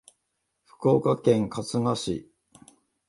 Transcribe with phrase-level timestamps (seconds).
[0.65, 2.31] 福岡県春日市